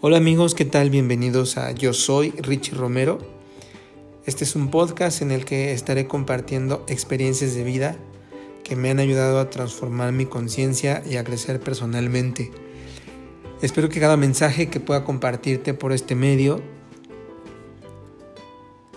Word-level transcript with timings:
Hola 0.00 0.18
amigos, 0.18 0.54
¿qué 0.54 0.64
tal? 0.64 0.90
Bienvenidos 0.90 1.58
a 1.58 1.72
Yo 1.72 1.92
Soy 1.92 2.30
Richie 2.30 2.76
Romero. 2.76 3.18
Este 4.26 4.44
es 4.44 4.54
un 4.54 4.70
podcast 4.70 5.22
en 5.22 5.32
el 5.32 5.44
que 5.44 5.72
estaré 5.72 6.06
compartiendo 6.06 6.84
experiencias 6.86 7.56
de 7.56 7.64
vida 7.64 7.96
que 8.62 8.76
me 8.76 8.90
han 8.90 9.00
ayudado 9.00 9.40
a 9.40 9.50
transformar 9.50 10.12
mi 10.12 10.24
conciencia 10.24 11.02
y 11.04 11.16
a 11.16 11.24
crecer 11.24 11.58
personalmente. 11.58 12.52
Espero 13.60 13.88
que 13.88 13.98
cada 13.98 14.16
mensaje 14.16 14.70
que 14.70 14.78
pueda 14.78 15.02
compartirte 15.02 15.74
por 15.74 15.90
este 15.90 16.14
medio 16.14 16.62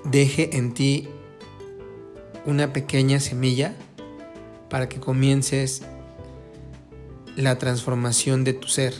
deje 0.04 0.55
en 0.55 0.76
ti 0.76 1.08
una 2.45 2.73
pequeña 2.73 3.20
semilla 3.20 3.76
para 4.70 4.88
que 4.88 4.99
comiences 4.99 5.81
la 7.36 7.58
transformación 7.58 8.44
de 8.44 8.54
tu 8.54 8.68
ser 8.68 8.94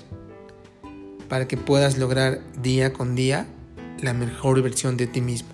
para 1.32 1.48
que 1.48 1.56
puedas 1.56 1.98
lograr 1.98 2.42
día 2.62 2.92
con 2.92 3.16
día 3.16 3.48
la 4.02 4.14
mejor 4.14 4.62
versión 4.62 4.98
de 4.98 5.08
ti 5.08 5.22
mismo. 5.22 5.48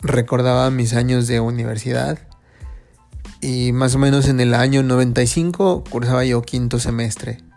Recordaba 0.00 0.70
mis 0.70 0.94
años 0.94 1.26
de 1.26 1.40
universidad 1.40 2.20
y 3.40 3.72
más 3.72 3.96
o 3.96 3.98
menos 3.98 4.28
en 4.28 4.38
el 4.38 4.54
año 4.54 4.84
95 4.84 5.82
cursaba 5.90 6.24
yo 6.24 6.40
quinto 6.42 6.78
semestre 6.78 7.49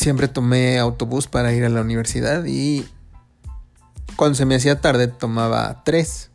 siempre 0.00 0.28
tomé 0.28 0.78
autobús 0.78 1.26
para 1.26 1.52
ir 1.52 1.64
a 1.64 1.68
la 1.68 1.82
universidad 1.82 2.44
y 2.46 2.88
cuando 4.16 4.34
se 4.34 4.46
me 4.46 4.54
hacía 4.54 4.80
tarde 4.80 5.08
tomaba 5.08 5.82
tres, 5.84 6.30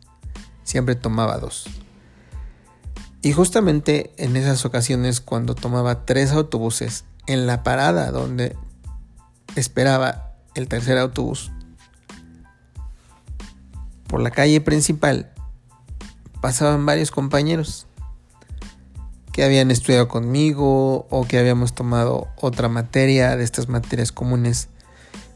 siempre 0.62 0.94
tomaba 0.94 1.38
dos. 1.38 1.66
Y 3.22 3.32
justamente 3.32 4.14
en 4.18 4.36
esas 4.36 4.64
ocasiones 4.64 5.20
cuando 5.20 5.56
tomaba 5.56 6.06
tres 6.06 6.30
autobuses 6.30 7.04
en 7.26 7.48
la 7.48 7.64
parada 7.64 8.12
donde 8.12 8.56
esperaba 9.56 10.36
el 10.54 10.68
tercer 10.68 10.96
autobús, 10.96 11.50
por 14.06 14.20
la 14.20 14.30
calle 14.30 14.60
principal 14.60 15.32
pasaban 16.40 16.86
varios 16.86 17.10
compañeros 17.10 17.85
que 19.36 19.44
habían 19.44 19.70
estudiado 19.70 20.08
conmigo 20.08 21.06
o 21.10 21.26
que 21.26 21.38
habíamos 21.38 21.74
tomado 21.74 22.28
otra 22.36 22.70
materia 22.70 23.36
de 23.36 23.44
estas 23.44 23.68
materias 23.68 24.10
comunes 24.10 24.70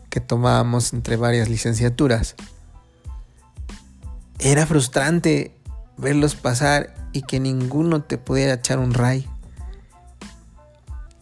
que 0.09 0.21
tomábamos 0.21 0.95
entre 0.95 1.17
varias 1.17 1.51
licenciaturas. 1.51 2.35
Era 4.39 4.65
frustrante 4.65 5.55
verlos 5.99 6.35
pasar 6.35 6.95
y 7.13 7.25
que 7.25 7.41
ninguno 7.41 8.03
te 8.03 8.17
pudiera 8.17 8.55
echar 8.55 8.79
un 8.79 8.95
ray. 8.95 9.29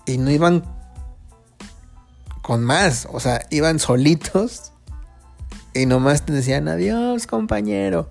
Y 0.06 0.18
no 0.18 0.30
iban 0.30 0.62
con 2.42 2.62
más, 2.62 3.08
o 3.10 3.18
sea, 3.18 3.44
iban 3.50 3.80
solitos 3.80 4.70
y 5.74 5.86
nomás 5.86 6.24
te 6.24 6.32
decían 6.32 6.68
adiós 6.68 7.26
compañero. 7.26 8.08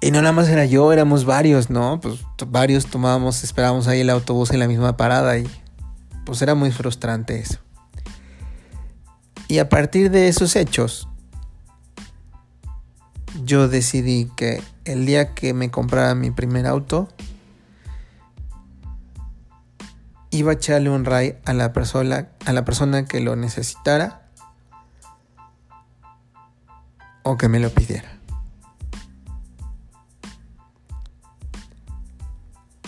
Y 0.00 0.10
no 0.12 0.22
nada 0.22 0.32
más 0.32 0.48
era 0.48 0.64
yo, 0.64 0.92
éramos 0.92 1.24
varios, 1.24 1.70
¿no? 1.70 2.00
Pues 2.00 2.20
varios 2.46 2.86
tomábamos, 2.86 3.42
esperábamos 3.42 3.88
ahí 3.88 4.00
el 4.00 4.10
autobús 4.10 4.50
en 4.50 4.60
la 4.60 4.68
misma 4.68 4.96
parada 4.96 5.38
y 5.38 5.48
pues 6.24 6.40
era 6.40 6.54
muy 6.54 6.70
frustrante 6.70 7.38
eso. 7.40 7.58
Y 9.48 9.58
a 9.58 9.68
partir 9.68 10.10
de 10.10 10.28
esos 10.28 10.54
hechos, 10.56 11.08
yo 13.44 13.66
decidí 13.66 14.30
que 14.36 14.62
el 14.84 15.06
día 15.06 15.34
que 15.34 15.54
me 15.54 15.70
comprara 15.70 16.14
mi 16.14 16.30
primer 16.30 16.66
auto, 16.66 17.08
iba 20.30 20.52
a 20.52 20.54
echarle 20.54 20.90
un 20.90 21.04
ray 21.04 21.38
a 21.44 21.54
la 21.54 21.72
persona, 21.72 22.28
a 22.44 22.52
la 22.52 22.64
persona 22.64 23.06
que 23.06 23.20
lo 23.20 23.36
necesitara 23.36 24.28
o 27.22 27.36
que 27.36 27.48
me 27.48 27.58
lo 27.58 27.70
pidiera. 27.70 28.17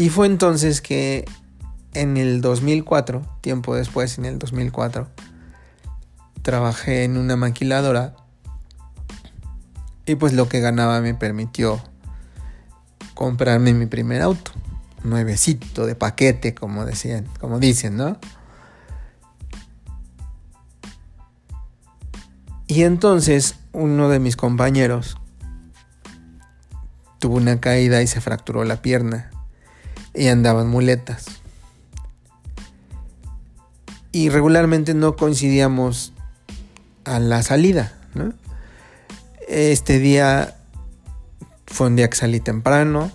Y 0.00 0.09
fue 0.09 0.27
entonces 0.27 0.81
que 0.81 1.27
en 1.93 2.16
el 2.16 2.41
2004, 2.41 3.21
tiempo 3.43 3.75
después, 3.75 4.16
en 4.16 4.25
el 4.25 4.38
2004, 4.38 5.06
trabajé 6.41 7.05
en 7.05 7.19
una 7.19 7.37
maquiladora 7.37 8.16
y 10.06 10.15
pues 10.15 10.33
lo 10.33 10.49
que 10.49 10.60
ganaba 10.60 11.03
me 11.03 11.12
permitió 11.12 11.83
comprarme 13.12 13.75
mi 13.75 13.84
primer 13.84 14.22
auto, 14.22 14.53
nuevecito 15.05 15.84
de 15.84 15.94
paquete, 15.94 16.55
como 16.55 16.87
decían, 16.87 17.28
como 17.39 17.59
dicen, 17.59 17.99
¿no? 17.99 18.16
Y 22.66 22.84
entonces 22.84 23.56
uno 23.72 24.09
de 24.09 24.19
mis 24.19 24.37
compañeros 24.37 25.19
tuvo 27.19 27.37
una 27.37 27.60
caída 27.60 28.00
y 28.00 28.06
se 28.06 28.22
fracturó 28.22 28.65
la 28.65 28.81
pierna 28.81 29.31
y 30.15 30.28
andaban 30.28 30.69
muletas. 30.69 31.26
Y 34.12 34.28
regularmente 34.28 34.94
no 34.94 35.16
coincidíamos 35.16 36.12
a 37.04 37.19
la 37.19 37.43
salida. 37.43 37.93
Este 39.48 39.98
día 39.98 40.56
fue 41.66 41.87
un 41.87 41.97
día 41.97 42.10
que 42.10 42.16
salí 42.16 42.41
temprano 42.41 43.10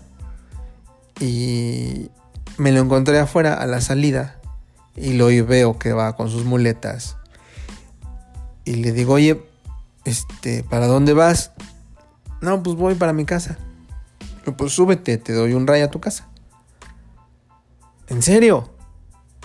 y 1.19 2.09
me 2.57 2.71
lo 2.71 2.79
encontré 2.81 3.19
afuera 3.19 3.53
a 3.55 3.65
la 3.65 3.81
salida 3.81 4.39
y 4.95 5.13
lo 5.13 5.27
veo 5.27 5.77
que 5.77 5.93
va 5.93 6.15
con 6.15 6.29
sus 6.29 6.45
muletas. 6.45 7.17
Y 8.63 8.75
le 8.75 8.91
digo, 8.93 9.13
oye, 9.13 9.43
este, 10.05 10.63
¿para 10.63 10.87
dónde 10.87 11.13
vas? 11.13 11.51
No, 12.41 12.63
pues 12.63 12.75
voy 12.75 12.95
para 12.95 13.13
mi 13.13 13.25
casa. 13.25 13.57
Pues 14.57 14.73
súbete, 14.73 15.17
te 15.17 15.33
doy 15.33 15.53
un 15.53 15.67
rayo 15.67 15.85
a 15.85 15.91
tu 15.91 15.99
casa. 15.99 16.27
¿En 18.07 18.21
serio? 18.21 18.69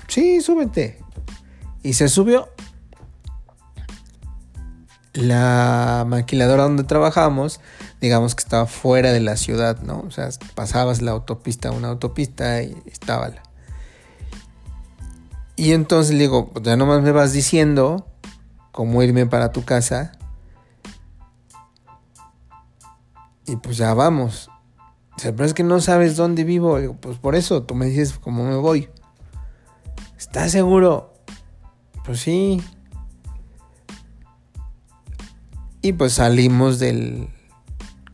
Sí, 0.08 0.40
súbete. 0.40 1.02
Y 1.82 1.94
se 1.94 2.08
subió. 2.08 2.48
La 5.12 6.04
maquiladora 6.06 6.62
donde 6.64 6.84
trabajamos, 6.84 7.60
digamos 8.00 8.34
que 8.34 8.42
estaba 8.42 8.66
fuera 8.66 9.12
de 9.12 9.20
la 9.20 9.36
ciudad, 9.36 9.80
¿no? 9.80 10.00
O 10.00 10.10
sea, 10.10 10.28
pasabas 10.54 11.02
la 11.02 11.10
autopista, 11.10 11.72
una 11.72 11.88
autopista 11.88 12.62
y 12.62 12.76
estaba 12.86 13.28
la. 13.28 13.42
Y 15.56 15.72
entonces 15.72 16.14
le 16.14 16.20
digo, 16.20 16.52
ya 16.62 16.76
nomás 16.76 17.02
me 17.02 17.12
vas 17.12 17.32
diciendo 17.32 18.06
cómo 18.72 19.02
irme 19.02 19.26
para 19.26 19.52
tu 19.52 19.64
casa. 19.64 20.12
Y 23.46 23.56
pues 23.56 23.76
ya 23.76 23.92
vamos 23.94 24.48
pero 25.22 25.44
es 25.44 25.54
que 25.54 25.62
no 25.62 25.80
sabes 25.80 26.16
dónde 26.16 26.44
vivo. 26.44 26.78
pues 27.00 27.18
por 27.18 27.34
eso 27.34 27.62
tú 27.62 27.74
me 27.74 27.86
dices 27.86 28.18
cómo 28.18 28.44
me 28.44 28.56
voy. 28.56 28.88
¿Estás 30.18 30.52
seguro? 30.52 31.12
Pues 32.04 32.20
sí. 32.20 32.62
Y 35.82 35.92
pues 35.92 36.14
salimos 36.14 36.78
del... 36.78 37.28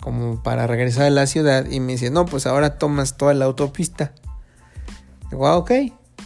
como 0.01 0.43
para 0.43 0.67
regresar 0.67 1.05
a 1.05 1.11
la 1.11 1.27
ciudad 1.27 1.71
y 1.71 1.81
me 1.81 1.93
dice, 1.93 2.11
no, 2.11 2.27
pues 2.27 2.47
ahora 2.47 2.79
tomas 2.79 3.17
toda 3.17 3.35
la 3.35 3.45
autopista. 3.45 4.13
Digo, 5.31 5.47
ah, 5.47 5.57
ok. 5.57 5.71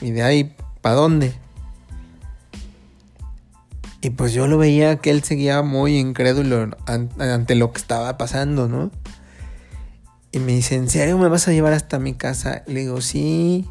¿Y 0.00 0.10
de 0.10 0.22
ahí 0.22 0.56
para 0.80 0.96
dónde? 0.96 1.34
Y 4.02 4.10
pues 4.10 4.32
yo 4.32 4.46
lo 4.46 4.56
veía 4.56 4.96
que 4.96 5.10
él 5.10 5.22
seguía 5.24 5.60
muy 5.62 5.98
incrédulo 5.98 6.70
ante 6.86 7.54
lo 7.54 7.72
que 7.72 7.78
estaba 7.78 8.16
pasando, 8.16 8.66
¿no? 8.66 8.90
Y 10.32 10.38
me 10.38 10.52
dice, 10.52 10.76
¿en 10.76 10.88
serio 10.88 11.18
me 11.18 11.28
vas 11.28 11.48
a 11.48 11.52
llevar 11.52 11.72
hasta 11.72 11.98
mi 11.98 12.14
casa? 12.14 12.62
Le 12.66 12.80
digo, 12.80 13.00
sí. 13.00 13.68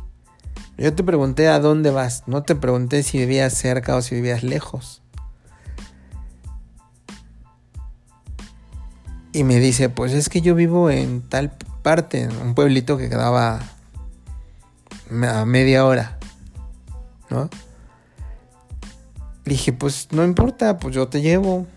Yo 0.77 0.93
te 0.93 1.03
pregunté 1.03 1.47
a 1.47 1.59
dónde 1.59 1.91
vas. 1.91 2.23
No 2.27 2.43
te 2.43 2.55
pregunté 2.55 3.03
si 3.03 3.17
vivías 3.17 3.53
cerca 3.53 3.95
o 3.95 4.01
si 4.01 4.15
vivías 4.15 4.43
lejos. 4.43 5.01
Y 9.31 9.43
me 9.43 9.59
dice, 9.59 9.89
pues 9.89 10.13
es 10.13 10.27
que 10.27 10.41
yo 10.41 10.55
vivo 10.55 10.89
en 10.89 11.21
tal 11.21 11.51
parte, 11.81 12.21
en 12.21 12.35
un 12.37 12.55
pueblito 12.55 12.97
que 12.97 13.09
quedaba 13.09 13.59
a 15.11 15.45
media 15.45 15.85
hora. 15.85 16.17
¿No? 17.29 17.49
Le 19.45 19.53
dije, 19.53 19.71
pues 19.71 20.09
no 20.11 20.23
importa, 20.23 20.77
pues 20.77 20.95
yo 20.95 21.07
te 21.07 21.21
llevo. 21.21 21.67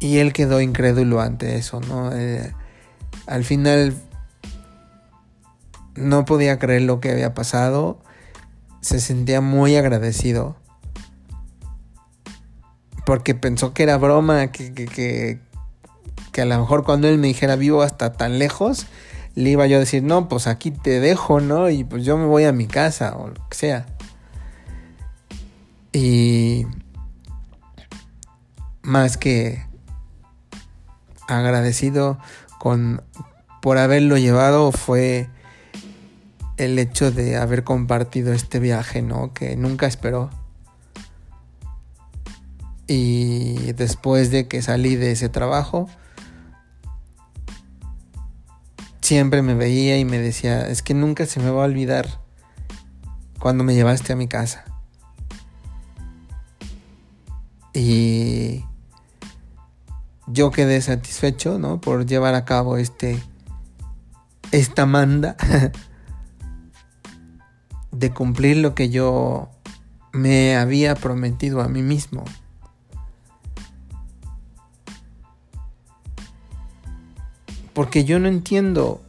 Y 0.00 0.18
él 0.18 0.32
quedó 0.32 0.60
incrédulo 0.60 1.20
ante 1.20 1.56
eso, 1.56 1.80
¿no? 1.80 2.12
Eh, 2.14 2.52
al 3.26 3.44
final 3.44 3.94
no 5.94 6.24
podía 6.24 6.58
creer 6.58 6.82
lo 6.82 7.00
que 7.00 7.10
había 7.10 7.34
pasado 7.34 7.98
se 8.86 9.00
sentía 9.00 9.40
muy 9.40 9.74
agradecido 9.74 10.56
porque 13.04 13.34
pensó 13.34 13.72
que 13.72 13.84
era 13.84 13.98
broma, 13.98 14.52
que, 14.52 14.72
que, 14.72 15.40
que, 16.32 16.40
a 16.40 16.44
lo 16.44 16.58
mejor 16.58 16.84
cuando 16.84 17.08
él 17.08 17.18
me 17.18 17.28
dijera 17.28 17.54
vivo 17.54 17.82
hasta 17.82 18.12
tan 18.12 18.38
lejos, 18.38 18.86
le 19.36 19.50
iba 19.50 19.66
yo 19.66 19.76
a 19.76 19.80
decir, 19.80 20.02
no, 20.02 20.28
pues 20.28 20.48
aquí 20.48 20.72
te 20.72 20.98
dejo, 20.98 21.40
¿no? 21.40 21.70
Y 21.70 21.84
pues 21.84 22.04
yo 22.04 22.16
me 22.16 22.26
voy 22.26 22.44
a 22.44 22.52
mi 22.52 22.66
casa 22.66 23.16
o 23.16 23.28
lo 23.28 23.48
que 23.48 23.56
sea. 23.56 23.86
Y 25.92 26.66
más 28.82 29.16
que 29.16 29.65
agradecido 31.28 32.18
con 32.58 33.02
por 33.62 33.78
haberlo 33.78 34.16
llevado 34.16 34.70
fue 34.72 35.28
el 36.56 36.78
hecho 36.78 37.10
de 37.10 37.36
haber 37.36 37.64
compartido 37.64 38.32
este 38.32 38.60
viaje, 38.60 39.02
¿no? 39.02 39.32
Que 39.34 39.56
nunca 39.56 39.86
esperó. 39.86 40.30
Y 42.86 43.72
después 43.72 44.30
de 44.30 44.46
que 44.46 44.62
salí 44.62 44.96
de 44.96 45.12
ese 45.12 45.28
trabajo, 45.28 45.88
siempre 49.00 49.42
me 49.42 49.54
veía 49.54 49.98
y 49.98 50.04
me 50.04 50.18
decía, 50.18 50.68
es 50.68 50.82
que 50.82 50.94
nunca 50.94 51.26
se 51.26 51.40
me 51.40 51.50
va 51.50 51.62
a 51.62 51.66
olvidar 51.66 52.20
cuando 53.38 53.64
me 53.64 53.74
llevaste 53.74 54.12
a 54.12 54.16
mi 54.16 54.28
casa. 54.28 54.64
Y 57.74 58.64
yo 60.26 60.50
quedé 60.50 60.80
satisfecho, 60.80 61.58
¿no? 61.58 61.80
Por 61.80 62.06
llevar 62.06 62.34
a 62.34 62.44
cabo 62.44 62.76
este 62.76 63.22
esta 64.52 64.86
manda 64.86 65.36
de 67.90 68.10
cumplir 68.12 68.58
lo 68.58 68.74
que 68.74 68.90
yo 68.90 69.50
me 70.12 70.56
había 70.56 70.94
prometido 70.94 71.60
a 71.60 71.68
mí 71.68 71.82
mismo. 71.82 72.24
Porque 77.74 78.04
yo 78.04 78.18
no 78.18 78.28
entiendo 78.28 79.02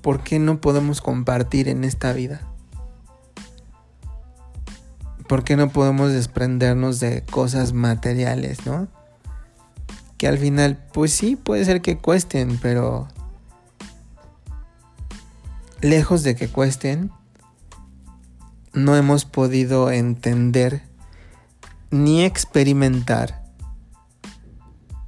por 0.00 0.22
qué 0.22 0.38
no 0.38 0.60
podemos 0.60 1.00
compartir 1.00 1.68
en 1.68 1.82
esta 1.82 2.12
vida. 2.12 2.51
¿Por 5.28 5.44
qué 5.44 5.56
no 5.56 5.70
podemos 5.70 6.12
desprendernos 6.12 7.00
de 7.00 7.22
cosas 7.22 7.72
materiales, 7.72 8.66
no? 8.66 8.88
Que 10.18 10.28
al 10.28 10.38
final, 10.38 10.78
pues 10.92 11.12
sí, 11.12 11.36
puede 11.36 11.64
ser 11.64 11.82
que 11.82 11.98
cuesten, 11.98 12.58
pero 12.60 13.08
lejos 15.80 16.22
de 16.22 16.36
que 16.36 16.48
cuesten, 16.48 17.10
no 18.72 18.96
hemos 18.96 19.24
podido 19.24 19.90
entender 19.90 20.82
ni 21.90 22.24
experimentar, 22.24 23.42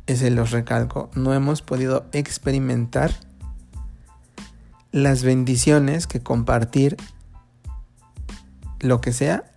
ese 0.06 0.30
los 0.30 0.50
recalco, 0.50 1.10
no 1.14 1.32
hemos 1.32 1.62
podido 1.62 2.06
experimentar 2.12 3.12
las 4.92 5.22
bendiciones 5.22 6.06
que 6.06 6.20
compartir 6.20 6.96
lo 8.80 9.00
que 9.00 9.12
sea 9.12 9.53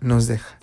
nos 0.00 0.26
deja. 0.26 0.58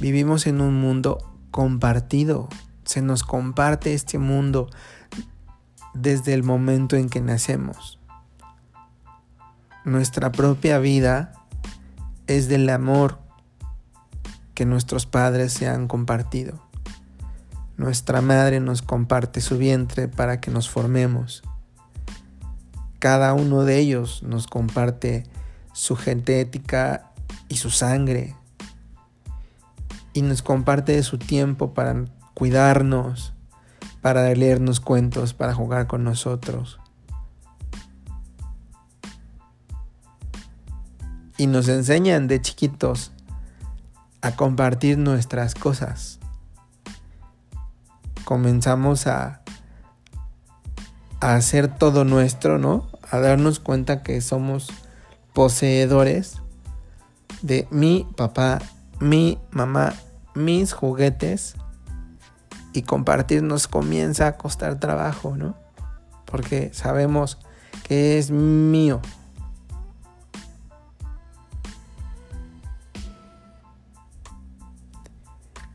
Vivimos 0.00 0.46
en 0.46 0.60
un 0.60 0.80
mundo 0.80 1.18
compartido, 1.50 2.48
se 2.84 3.00
nos 3.00 3.22
comparte 3.22 3.94
este 3.94 4.18
mundo 4.18 4.68
desde 5.94 6.34
el 6.34 6.42
momento 6.42 6.96
en 6.96 7.08
que 7.08 7.20
nacemos. 7.20 7.98
Nuestra 9.84 10.32
propia 10.32 10.78
vida 10.78 11.32
es 12.26 12.48
del 12.48 12.68
amor 12.70 13.18
que 14.54 14.64
nuestros 14.64 15.06
padres 15.06 15.52
se 15.52 15.68
han 15.68 15.88
compartido. 15.88 16.60
Nuestra 17.76 18.20
madre 18.20 18.60
nos 18.60 18.82
comparte 18.82 19.40
su 19.40 19.58
vientre 19.58 20.08
para 20.08 20.40
que 20.40 20.50
nos 20.50 20.68
formemos. 20.68 21.42
Cada 22.98 23.34
uno 23.34 23.64
de 23.64 23.78
ellos 23.78 24.22
nos 24.22 24.46
comparte 24.46 25.24
su 25.72 25.96
genética 25.96 27.12
y 27.48 27.56
su 27.56 27.70
sangre. 27.70 28.34
Y 30.12 30.22
nos 30.22 30.42
comparte 30.42 31.02
su 31.02 31.18
tiempo 31.18 31.74
para 31.74 32.04
cuidarnos, 32.34 33.32
para 34.00 34.32
leernos 34.34 34.80
cuentos, 34.80 35.34
para 35.34 35.54
jugar 35.54 35.86
con 35.86 36.04
nosotros. 36.04 36.78
y 41.36 41.46
nos 41.46 41.68
enseñan 41.68 42.28
de 42.28 42.40
chiquitos 42.40 43.12
a 44.22 44.32
compartir 44.32 44.98
nuestras 44.98 45.54
cosas. 45.54 46.18
Comenzamos 48.24 49.06
a, 49.06 49.42
a 51.20 51.34
hacer 51.34 51.68
todo 51.68 52.04
nuestro, 52.04 52.58
¿no? 52.58 52.88
A 53.10 53.18
darnos 53.18 53.60
cuenta 53.60 54.02
que 54.02 54.20
somos 54.20 54.68
poseedores 55.32 56.40
de 57.44 57.68
mi 57.70 58.08
papá, 58.16 58.58
mi 59.00 59.38
mamá, 59.50 59.92
mis 60.34 60.72
juguetes 60.72 61.56
y 62.72 62.82
compartirnos 62.82 63.68
comienza 63.68 64.26
a 64.26 64.36
costar 64.38 64.80
trabajo, 64.80 65.36
¿no? 65.36 65.54
Porque 66.24 66.70
sabemos 66.72 67.38
que 67.86 68.18
es 68.18 68.30
mío, 68.30 69.02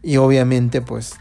Y 0.02 0.18
obviamente 0.18 0.82
pues 0.82 1.18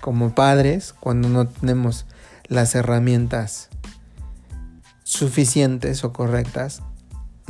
como 0.00 0.34
padres, 0.34 0.94
cuando 0.98 1.28
no 1.28 1.46
tenemos 1.46 2.06
las 2.46 2.74
herramientas 2.74 3.68
suficientes 5.02 6.02
o 6.04 6.12
correctas, 6.14 6.82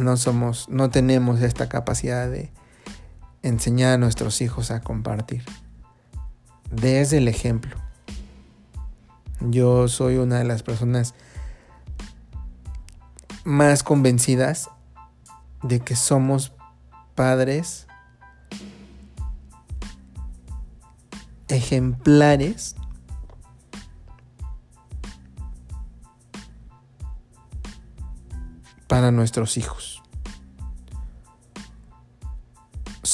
no 0.01 0.17
somos, 0.17 0.69
no 0.69 0.91
tenemos 0.91 1.41
esta 1.41 1.69
capacidad 1.69 2.29
de 2.29 2.53
enseñar 3.43 3.95
a 3.95 3.99
nuestros 3.99 4.41
hijos 4.41 4.71
a 4.71 4.81
compartir. 4.81 5.45
Desde 6.71 7.19
el 7.19 7.29
ejemplo. 7.29 7.77
Yo 9.41 9.89
soy 9.89 10.17
una 10.17 10.39
de 10.39 10.45
las 10.45 10.63
personas 10.63 11.15
más 13.45 13.83
convencidas 13.83 14.71
de 15.63 15.81
que 15.81 15.97
somos 15.97 16.53
padres 17.15 17.87
ejemplares 21.49 22.77
para 28.87 29.11
nuestros 29.11 29.57
hijos. 29.57 30.00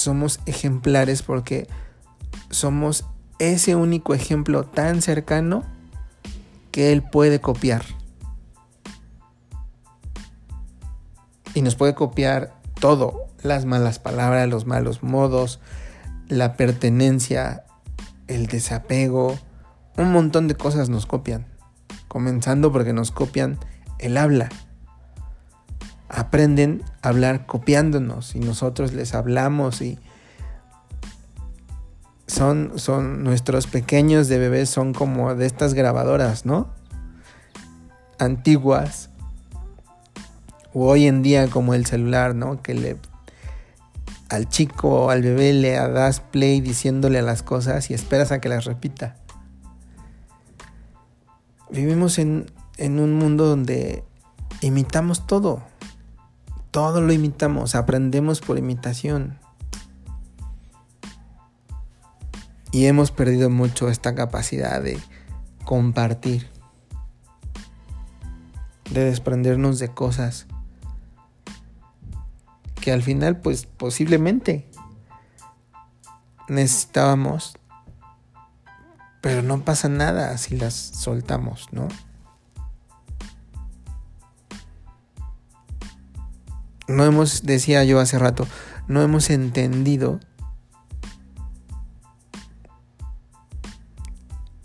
Somos 0.07 0.39
ejemplares 0.47 1.23
porque 1.23 1.67
somos 2.49 3.07
ese 3.41 3.75
único 3.75 4.15
ejemplo 4.15 4.63
tan 4.63 5.03
cercano 5.03 5.65
que 6.71 6.93
él 6.93 7.03
puede 7.03 7.41
copiar. 7.41 7.83
Y 11.55 11.63
nos 11.63 11.75
puede 11.75 11.97
copiar 11.97 12.55
todo, 12.79 13.27
las 13.43 13.65
malas 13.65 13.99
palabras, 13.99 14.49
los 14.49 14.65
malos 14.65 15.03
modos, 15.03 15.59
la 16.29 16.55
pertenencia, 16.55 17.65
el 18.29 18.47
desapego, 18.47 19.37
un 19.97 20.13
montón 20.13 20.47
de 20.47 20.55
cosas 20.55 20.89
nos 20.89 21.05
copian. 21.05 21.47
Comenzando 22.07 22.71
porque 22.71 22.93
nos 22.93 23.11
copian 23.11 23.59
el 23.99 24.19
habla. 24.19 24.51
Aprenden 26.17 26.83
a 27.03 27.11
hablar 27.11 27.45
copiándonos 27.45 28.35
y 28.35 28.41
nosotros 28.41 28.95
les 28.95 29.15
hablamos 29.15 29.83
y 29.83 29.99
son, 32.27 32.73
son 32.77 33.23
nuestros 33.23 33.67
pequeños 33.67 34.27
de 34.27 34.39
bebés 34.39 34.71
son 34.71 34.95
como 34.95 35.35
de 35.35 35.45
estas 35.45 35.75
grabadoras, 35.75 36.47
¿no? 36.47 36.71
Antiguas. 38.19 39.11
O 40.73 40.89
hoy 40.89 41.07
en 41.07 41.23
día 41.23 41.49
como 41.49 41.75
el 41.75 41.85
celular, 41.85 42.35
¿no? 42.35 42.63
Que 42.63 42.75
le 42.75 42.97
al 44.31 44.49
chico 44.49 45.05
o 45.05 45.11
al 45.11 45.23
bebé 45.23 45.53
le 45.53 45.73
das 45.73 46.21
play 46.21 46.61
diciéndole 46.61 47.23
las 47.23 47.43
cosas 47.43 47.91
y 47.91 47.95
esperas 47.95 48.33
a 48.33 48.41
que 48.41 48.49
las 48.49 48.65
repita. 48.65 49.17
Vivimos 51.71 52.19
en, 52.19 52.51
en 52.79 53.01
un 53.01 53.15
mundo 53.15 53.47
donde 53.47 54.03
imitamos 54.63 55.27
todo. 55.27 55.63
Todo 56.77 57.01
lo 57.01 57.11
imitamos, 57.11 57.75
aprendemos 57.75 58.43
por 58.43 58.59
imitación. 58.59 59.39
Y 62.71 62.85
hemos 62.85 63.11
perdido 63.13 63.49
mucho 63.49 63.89
esta 63.89 64.15
capacidad 64.15 64.83
de 64.83 65.01
compartir, 65.65 66.51
de 68.91 69.07
desprendernos 69.07 69.79
de 69.79 69.89
cosas 69.89 70.49
que 72.83 72.93
al 72.93 73.03
final 73.03 73.41
pues 73.41 73.65
posiblemente 73.65 74.71
necesitábamos, 76.47 77.57
pero 79.23 79.41
no 79.41 79.65
pasa 79.65 79.89
nada 79.89 80.37
si 80.37 80.59
las 80.59 80.75
soltamos, 80.75 81.69
¿no? 81.73 81.89
No 86.89 87.05
hemos, 87.05 87.43
decía 87.45 87.85
yo 87.85 88.01
hace 88.01 88.19
rato, 88.19 88.47
no 88.89 89.03
hemos 89.03 89.31
entendido 89.31 90.21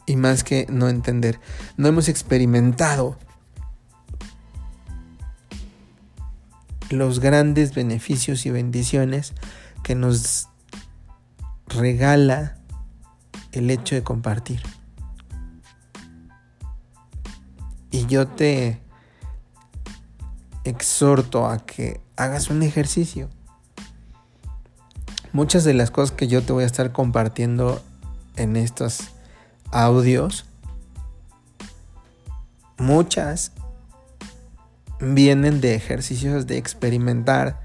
y 0.06 0.16
más 0.16 0.44
que 0.44 0.68
no 0.70 0.90
entender, 0.90 1.40
no 1.78 1.88
hemos 1.88 2.10
experimentado 2.10 3.18
los 6.90 7.20
grandes 7.20 7.74
beneficios 7.74 8.46
y 8.46 8.52
bendiciones 8.52 9.34
que 9.84 9.96
nos 9.96 10.50
regala 11.68 12.58
el 13.52 13.70
hecho 13.70 13.96
de 13.96 14.04
compartir. 14.04 14.62
Y 17.90 18.06
yo 18.06 18.28
te 18.28 18.82
exhorto 20.64 21.48
a 21.48 21.66
que 21.66 22.02
hagas 22.22 22.50
un 22.50 22.62
ejercicio. 22.62 23.30
Muchas 25.34 25.64
de 25.64 25.74
las 25.74 25.90
cosas 25.90 26.16
que 26.16 26.28
yo 26.28 26.44
te 26.44 26.54
voy 26.54 26.64
a 26.64 26.68
estar 26.68 26.92
compartiendo 26.92 27.82
en 28.36 28.56
estos 28.56 29.10
audios, 29.72 30.46
muchas 32.78 33.54
vienen 35.00 35.62
de 35.62 35.74
ejercicios 35.74 36.46
de 36.46 36.58
experimentar, 36.58 37.60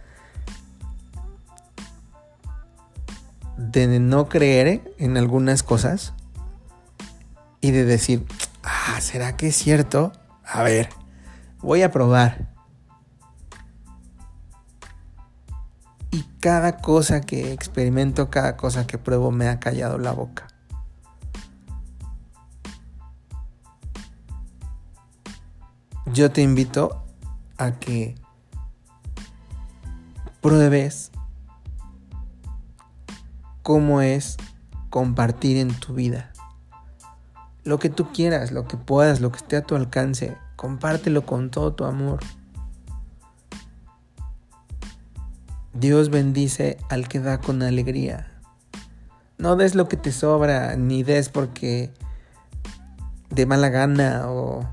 de 3.58 4.00
no 4.00 4.28
creer 4.28 4.94
en 4.98 5.18
algunas 5.18 5.62
cosas 5.62 6.14
y 7.60 7.72
de 7.72 7.84
decir, 7.84 8.24
ah, 8.62 9.00
¿será 9.02 9.36
que 9.36 9.48
es 9.48 9.56
cierto? 9.56 10.12
A 10.44 10.62
ver, 10.62 10.88
voy 11.60 11.82
a 11.82 11.90
probar. 11.90 12.55
Cada 16.46 16.76
cosa 16.76 17.22
que 17.22 17.52
experimento, 17.52 18.30
cada 18.30 18.56
cosa 18.56 18.86
que 18.86 18.98
pruebo 18.98 19.32
me 19.32 19.48
ha 19.48 19.58
callado 19.58 19.98
la 19.98 20.12
boca. 20.12 20.46
Yo 26.12 26.30
te 26.30 26.42
invito 26.42 27.04
a 27.58 27.72
que 27.72 28.14
pruebes 30.40 31.10
cómo 33.64 34.00
es 34.00 34.36
compartir 34.88 35.56
en 35.56 35.74
tu 35.74 35.94
vida. 35.94 36.32
Lo 37.64 37.80
que 37.80 37.90
tú 37.90 38.12
quieras, 38.12 38.52
lo 38.52 38.68
que 38.68 38.76
puedas, 38.76 39.20
lo 39.20 39.32
que 39.32 39.38
esté 39.38 39.56
a 39.56 39.62
tu 39.62 39.74
alcance, 39.74 40.38
compártelo 40.54 41.26
con 41.26 41.50
todo 41.50 41.74
tu 41.74 41.84
amor. 41.84 42.20
Dios 45.78 46.08
bendice 46.08 46.78
al 46.88 47.06
que 47.06 47.20
da 47.20 47.38
con 47.38 47.62
alegría. 47.62 48.32
No 49.36 49.56
des 49.56 49.74
lo 49.74 49.88
que 49.88 49.98
te 49.98 50.10
sobra, 50.10 50.74
ni 50.76 51.02
des 51.02 51.28
porque 51.28 51.92
de 53.28 53.44
mala 53.44 53.68
gana 53.68 54.30
o 54.30 54.66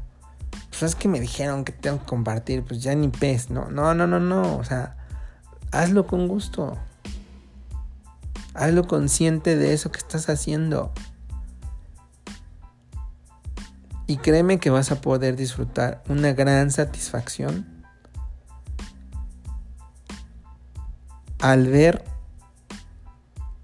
pues 0.69 0.83
es 0.83 0.95
que 0.95 1.09
me 1.09 1.19
dijeron 1.19 1.65
que 1.65 1.73
tengo 1.73 1.99
que 1.99 2.05
compartir, 2.05 2.63
pues 2.63 2.81
ya 2.81 2.95
ni 2.95 3.09
pez, 3.09 3.49
no, 3.49 3.69
no, 3.69 3.93
no, 3.93 4.07
no, 4.07 4.19
no, 4.19 4.57
o 4.57 4.63
sea, 4.63 4.95
hazlo 5.71 6.07
con 6.07 6.27
gusto. 6.27 6.77
Hazlo 8.53 8.87
consciente 8.87 9.55
de 9.55 9.73
eso 9.73 9.91
que 9.91 9.99
estás 9.99 10.29
haciendo. 10.29 10.91
Y 14.07 14.17
créeme 14.17 14.59
que 14.59 14.69
vas 14.69 14.91
a 14.91 15.01
poder 15.01 15.35
disfrutar 15.35 16.01
una 16.07 16.33
gran 16.33 16.71
satisfacción 16.71 17.82
al 21.43 21.67
ver 21.67 22.05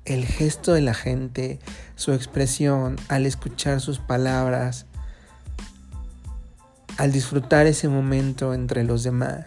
el 0.04 0.26
gesto 0.26 0.74
de 0.74 0.82
la 0.82 0.94
gente, 0.94 1.60
su 1.96 2.12
expresión, 2.12 2.98
al 3.08 3.26
escuchar 3.26 3.80
sus 3.80 4.00
palabras, 4.00 4.86
al 6.98 7.14
disfrutar 7.14 7.68
ese 7.68 7.88
momento 7.88 8.54
entre 8.54 8.84
los 8.84 9.04
demás. 9.04 9.46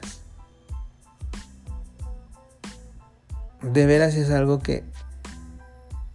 De 3.60 3.84
veras 3.84 4.14
es 4.14 4.30
algo 4.30 4.60
que 4.60 4.82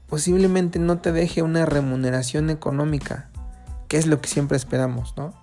posiblemente 0.08 0.80
no 0.80 0.98
te 0.98 1.12
deje 1.12 1.44
una 1.44 1.68
remuneración 1.68 2.50
económica, 2.50 3.30
que 3.88 3.98
es 3.98 4.08
lo 4.08 4.22
que 4.22 4.28
siempre 4.28 4.58
esperamos, 4.58 5.14
¿no? 5.18 5.36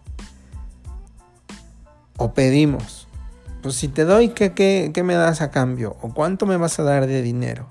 O 2.16 2.34
pedimos. 2.34 3.03
Pues 3.64 3.76
si 3.76 3.88
te 3.88 4.04
doy, 4.04 4.28
¿qué, 4.28 4.52
qué, 4.52 4.90
qué 4.92 5.02
me 5.02 5.14
das 5.14 5.40
a 5.40 5.50
cambio? 5.50 5.96
¿O 6.02 6.12
cuánto 6.12 6.44
me 6.44 6.58
vas 6.58 6.78
a 6.78 6.82
dar 6.82 7.06
de 7.06 7.22
dinero? 7.22 7.70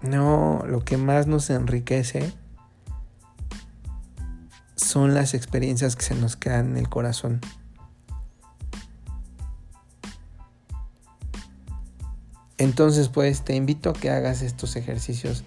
No, 0.00 0.64
lo 0.66 0.82
que 0.82 0.96
más 0.96 1.26
nos 1.26 1.50
enriquece 1.50 2.32
son 4.76 5.12
las 5.12 5.34
experiencias 5.34 5.94
que 5.94 6.04
se 6.04 6.14
nos 6.14 6.36
quedan 6.36 6.70
en 6.70 6.76
el 6.78 6.88
corazón. 6.88 7.42
Entonces, 12.56 13.10
pues 13.10 13.44
te 13.44 13.54
invito 13.56 13.90
a 13.90 13.92
que 13.92 14.08
hagas 14.08 14.40
estos 14.40 14.74
ejercicios 14.76 15.44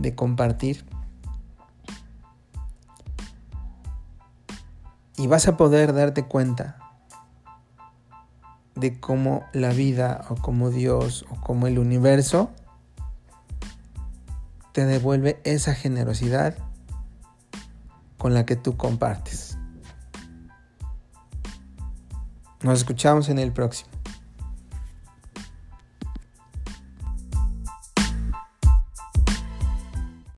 de 0.00 0.16
compartir. 0.16 0.84
Y 5.16 5.28
vas 5.28 5.46
a 5.46 5.56
poder 5.56 5.94
darte 5.94 6.24
cuenta 6.24 6.83
de 8.74 8.98
cómo 8.98 9.44
la 9.52 9.70
vida 9.70 10.24
o 10.28 10.34
como 10.34 10.70
Dios 10.70 11.24
o 11.30 11.40
como 11.40 11.66
el 11.66 11.78
universo 11.78 12.50
te 14.72 14.84
devuelve 14.84 15.40
esa 15.44 15.74
generosidad 15.74 16.56
con 18.18 18.34
la 18.34 18.44
que 18.44 18.56
tú 18.56 18.76
compartes. 18.76 19.56
Nos 22.62 22.78
escuchamos 22.78 23.28
en 23.28 23.38
el 23.38 23.52
próximo. 23.52 23.93